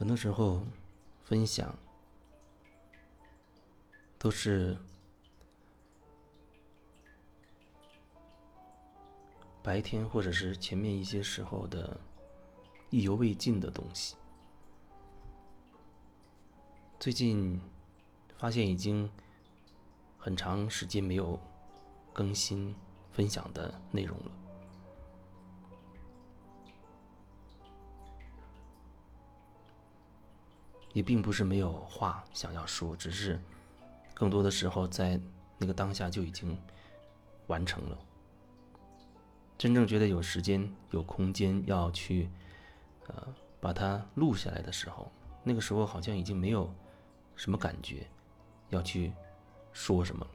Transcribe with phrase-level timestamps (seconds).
[0.00, 0.62] 很多时候，
[1.24, 1.76] 分享
[4.18, 4.74] 都是
[9.62, 12.00] 白天或者是前面一些时候的
[12.88, 14.16] 意犹未尽的东西。
[16.98, 17.60] 最近
[18.38, 19.06] 发现已经
[20.16, 21.38] 很长时间没有
[22.10, 22.74] 更新
[23.12, 24.39] 分享的内容了。
[30.92, 33.40] 也并不是没有话想要说，只是
[34.12, 35.20] 更多的时候在
[35.56, 36.58] 那个当下就已经
[37.46, 37.96] 完成了。
[39.56, 42.28] 真正觉得有时间、有空间要去
[43.06, 45.12] 呃把它录下来的时候，
[45.44, 46.74] 那个时候好像已经没有
[47.36, 48.04] 什么感觉
[48.70, 49.12] 要去
[49.72, 50.30] 说什么了，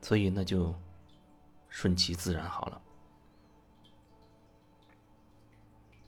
[0.00, 0.72] 所以那就
[1.68, 2.80] 顺其自然好了。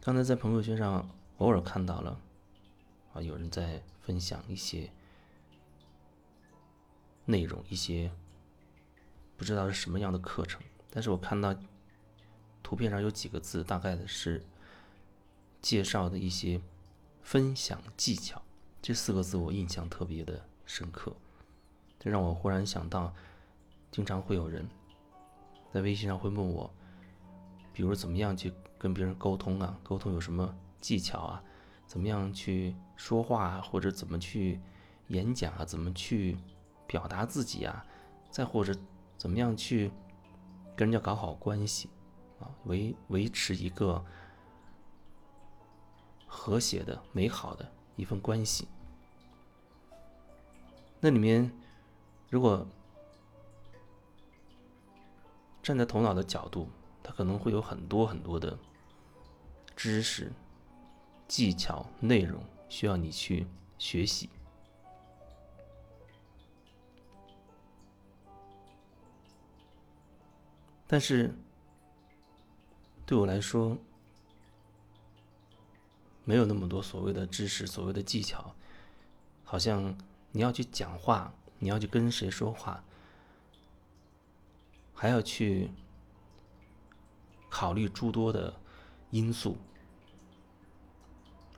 [0.00, 1.04] 刚才在朋友圈上。
[1.38, 2.20] 偶尔看到了，
[3.12, 4.90] 啊，有人在分享一些
[7.24, 8.10] 内容，一些
[9.36, 11.54] 不知道是什么样的课程，但是我看到
[12.62, 14.44] 图片上有几个字，大概的是
[15.60, 16.60] 介绍的一些
[17.20, 18.40] 分享技巧，
[18.80, 21.14] 这四个字我印象特别的深刻，
[21.98, 23.12] 这让我忽然想到，
[23.90, 24.68] 经常会有人
[25.72, 26.72] 在微信上会问我，
[27.72, 30.56] 比如怎么样去跟别人沟通啊，沟通有什么？
[30.84, 31.42] 技巧啊，
[31.86, 34.60] 怎么样去说话啊，或者怎么去
[35.08, 36.36] 演讲啊，怎么去
[36.86, 37.82] 表达自己啊，
[38.30, 38.76] 再或者
[39.16, 39.90] 怎么样去
[40.76, 41.88] 跟人家搞好关系
[42.38, 44.04] 啊，维维持一个
[46.26, 48.68] 和谐的、美好的一份关系。
[51.00, 51.50] 那里面，
[52.28, 52.66] 如果
[55.62, 56.68] 站在头脑的角度，
[57.02, 58.58] 他可能会有很多很多的
[59.74, 60.30] 知识。
[61.26, 63.46] 技巧、内容需要你去
[63.78, 64.28] 学习，
[70.86, 71.34] 但是
[73.06, 73.76] 对我来说，
[76.24, 78.54] 没有那么多所谓的知识、所谓的技巧。
[79.42, 79.96] 好像
[80.30, 82.82] 你要去讲话，你要去跟谁说话，
[84.94, 85.70] 还要去
[87.48, 88.54] 考虑诸多的
[89.10, 89.56] 因素。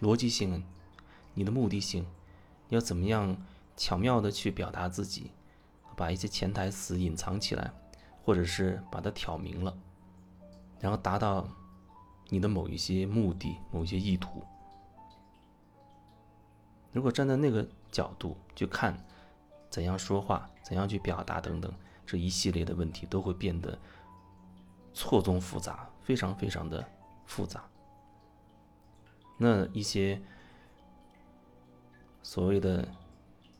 [0.00, 0.62] 逻辑性，
[1.34, 2.06] 你的目的性，
[2.68, 3.36] 要怎么样
[3.76, 5.30] 巧妙的去表达自己，
[5.96, 7.72] 把一些潜台词隐藏起来，
[8.24, 9.76] 或者是把它挑明了，
[10.80, 11.48] 然后达到
[12.28, 14.42] 你的某一些目的、某一些意图。
[16.92, 18.96] 如果站在那个角度去看，
[19.70, 21.72] 怎样说话，怎样去表达等等
[22.06, 23.78] 这一系列的问题，都会变得
[24.94, 26.86] 错综复杂，非常非常的
[27.26, 27.64] 复杂。
[29.38, 30.20] 那一些
[32.22, 32.88] 所谓的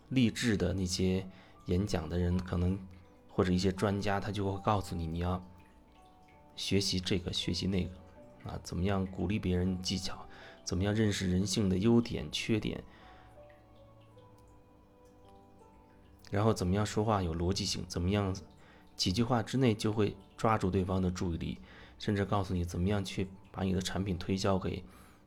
[0.09, 1.27] 励志的那些
[1.67, 2.79] 演讲的人，可能
[3.29, 5.45] 或者一些专家，他就会告诉你，你要
[6.57, 10.27] 学习这个，学习那个，啊，怎么样鼓励别人技巧，
[10.65, 12.83] 怎么样认识人性的优点、缺点，
[16.31, 18.35] 然后怎么样说话有逻辑性，怎么样
[18.97, 21.59] 几句话之内就会抓住对方的注意力，
[21.99, 24.83] 甚至告诉你怎么样去把你的产品推销给。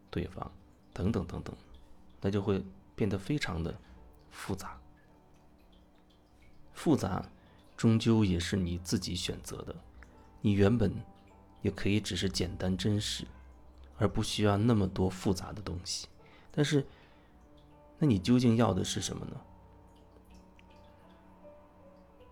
[0.09, 0.52] 对方，
[0.94, 1.56] 等等等等，
[2.22, 2.64] 那就会
[2.96, 3.78] 变得非常的
[4.31, 4.80] 复杂。
[6.74, 7.30] 复杂，
[7.75, 9.75] 终究也是你自己选择的。
[10.42, 10.94] 你原本
[11.62, 13.28] 也可以只是简单真实，
[13.98, 16.08] 而不需要那么多复杂的东西。
[16.52, 16.88] 但是，
[17.98, 19.36] 那你究竟要的是什么呢？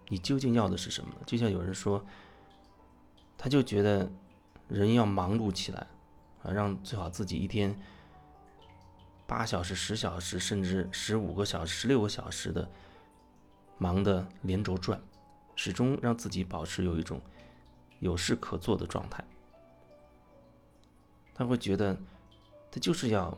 [0.09, 1.21] 你究竟要的是什么呢？
[1.25, 2.01] 就像有人说，
[3.37, 4.09] 他就觉得
[4.69, 5.85] 人要忙碌起来。
[6.53, 7.77] 让最好自己一天
[9.25, 12.69] 八小时、十小时，甚至十五个小时、十六个小时的
[13.77, 15.01] 忙的连轴转，
[15.55, 17.21] 始终让自己保持有一种
[17.99, 19.23] 有事可做的状态。
[21.33, 21.95] 他会觉得
[22.71, 23.37] 他就是要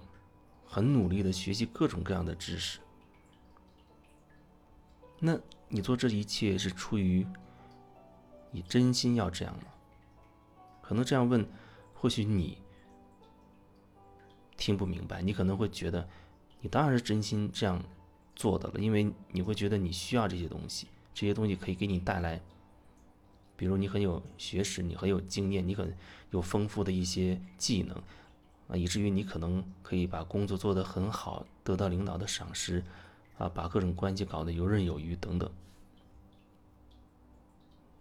[0.66, 2.80] 很努力的学习各种各样的知识。
[5.20, 7.28] 那你做这一切是出于
[8.52, 9.64] 你真心要这样吗？
[10.82, 11.46] 可能这样问，
[11.94, 12.58] 或许你。
[14.60, 16.08] 听不明白，你可能会觉得，
[16.60, 17.82] 你当然是真心这样
[18.36, 22.42] 做的了，因为你会觉得你需要这些东西，这些东西可以给你带来，
[23.56, 25.96] 比如你很有学识，你很有经验，你很
[26.32, 27.96] 有丰富的一些技能，
[28.68, 32.84] 啊，以至于你可能可以把工作做得很好，得到领导的赏识，
[33.38, 35.50] 啊，把各种关系搞得游刃有余等等。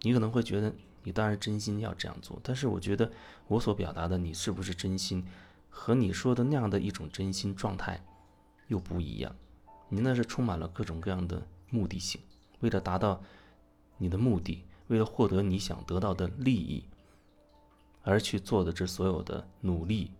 [0.01, 0.73] 你可能会觉得，
[1.03, 3.09] 你当然真心要这样做，但是我觉得
[3.47, 5.25] 我所表达的，你是不是真心？
[5.69, 8.03] 和你说的那样的一种真心状态
[8.67, 9.35] 又不一样。
[9.87, 12.21] 你那是充满了各种各样的目的性，
[12.59, 13.21] 为了达到
[13.97, 16.83] 你的目的，为了获得你想得到的利益，
[18.03, 20.11] 而去做的这所有的努力，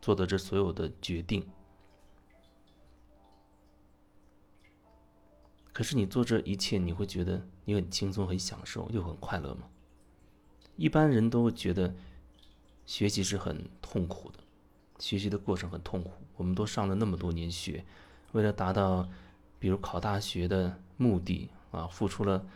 [0.00, 1.44] 做的这所有的决定。
[5.72, 9.68] 可是你做这一切，你会觉得你很轻松、很享受，又很快乐吗？
[10.76, 11.94] 一般人都会觉得
[12.86, 14.39] 学习是很痛苦的，
[15.00, 16.12] 学习的过程很痛苦。
[16.36, 17.84] 我们都上了那么多年学，
[18.30, 19.08] 为了达到
[19.58, 22.46] 比如考大学的目的啊，付出了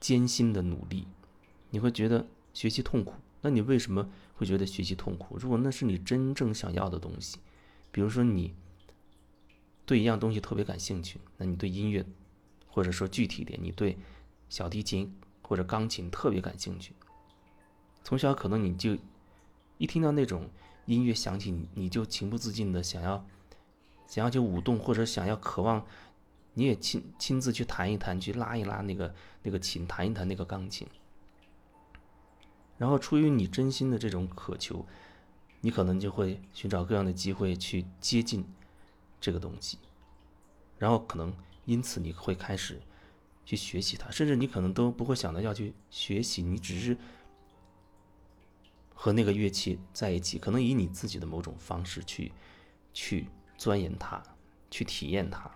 [0.00, 1.06] 艰辛的努力，
[1.68, 3.12] 你会觉得学习痛苦。
[3.42, 5.36] 那你为什么会觉得学习痛苦？
[5.36, 7.36] 如果那是你真正想要的东西，
[7.92, 8.54] 比如说你。
[9.86, 12.06] 对一样东西特别感兴趣，那你对音乐，
[12.68, 13.98] 或者说具体点，你对
[14.48, 15.12] 小提琴
[15.42, 16.92] 或者钢琴特别感兴趣。
[18.04, 18.96] 从小可能你就
[19.78, 20.48] 一听到那种
[20.94, 23.24] 音乐响起，你就情不自禁的想要
[24.06, 25.84] 想要去舞动，或者想要渴望，
[26.54, 30.86] 你也亲亲自去弹一弹，去拉一拉那个那个琴，弹一弹那个钢琴。
[32.78, 34.86] 然后出于你真心的这种渴求，
[35.60, 38.44] 你可能就会寻找各样的机会去接近。
[39.22, 39.76] 这个东西，
[40.78, 41.30] 然后可能
[41.66, 42.80] 因此你会开始
[43.44, 46.96] 去学习它，甚至你可能都不会想到要去学习，你只是
[49.02, 52.30] 和那个乐器在一起，可能以你自己的某种方式去
[52.92, 54.22] 去钻研它，
[54.70, 55.50] 去体验它。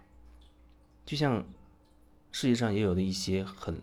[1.05, 1.44] 就像
[2.32, 3.79] 世界上也有的一些很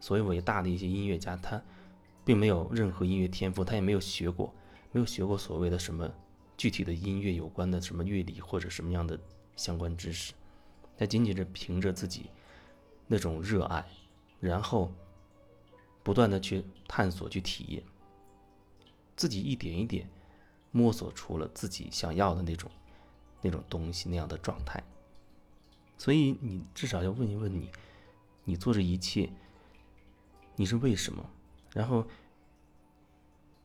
[0.00, 1.62] 所谓伟大的一些音乐家，他
[2.24, 4.54] 并没有任何音乐天赋，他也没有学过，
[4.90, 6.10] 没有学过所谓的什么。
[6.56, 9.20] 具体的音乐有关的什么乐理或者什么样的
[9.54, 10.32] 相关知识，
[10.96, 12.30] 他仅仅是凭着自己
[13.06, 13.86] 那种热爱，
[14.40, 14.90] 然后
[16.02, 17.82] 不断的去探索、去体验，
[19.18, 20.08] 自己一点一点
[20.70, 22.70] 摸索出了自己想要的那种
[23.42, 24.82] 那种东西那样的状态。
[25.98, 27.70] 所以你至少要问一问你，
[28.44, 29.30] 你做这一切，
[30.56, 31.28] 你是为什么？
[31.74, 32.06] 然后。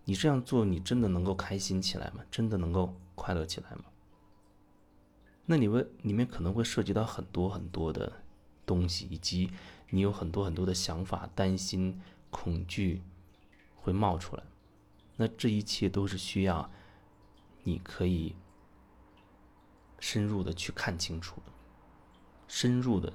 [0.06, 2.26] 你这样做，你真的能够开心起来吗？
[2.30, 3.86] 真的能够快乐起来吗？
[5.46, 8.12] 那你问里面可能会涉及到很多很多的
[8.66, 9.50] 东西，以及
[9.92, 13.02] 你有很多很多的想法、担心、恐惧
[13.78, 14.44] 会冒出来。
[15.16, 16.70] 那这一切都是需要
[17.64, 18.36] 你可以
[20.00, 21.42] 深入的去看清楚，
[22.48, 23.12] 深入的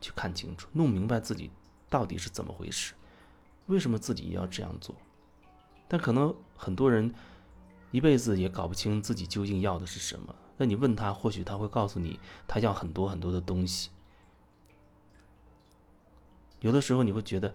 [0.00, 1.50] 去看清楚，弄明白自己
[1.88, 2.94] 到底是怎么回事，
[3.66, 4.94] 为什么自己要这样做。
[5.88, 7.14] 但可能很多人
[7.90, 10.34] 一辈子也搞不清自己究竟要的是什么。
[10.58, 13.90] 那你问他，或许他会告诉你，他要很多很多的东西。
[16.60, 17.54] 有的时候你会觉得，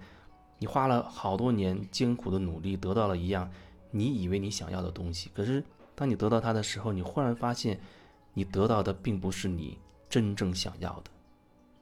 [0.57, 3.51] 你花了好多年艰苦的努力，得到了一样
[3.93, 5.29] 你以为你想要的东西。
[5.33, 5.63] 可是
[5.95, 7.79] 当你得到它的时候，你忽然发现，
[8.33, 9.77] 你得到的并不是你
[10.09, 11.11] 真正想要的。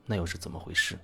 [0.05, 0.99] 那又是怎么回事？